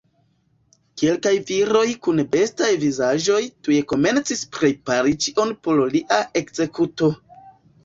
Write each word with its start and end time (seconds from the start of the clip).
Kelkaj 1.01 1.33
viroj 1.49 1.83
kun 2.07 2.21
bestaj 2.37 2.71
vizaĝoj 2.85 3.43
tuj 3.67 3.79
komencis 3.93 4.43
prepari 4.59 5.15
ĉion 5.27 5.55
por 5.69 5.85
lia 5.95 6.21
ekzekuto. 6.45 7.15